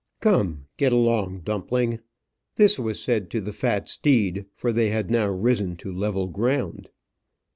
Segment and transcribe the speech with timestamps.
[0.19, 1.99] "Come, get along, Dumpling."
[2.55, 6.89] This was said to the fat steed; for they had now risen to level ground.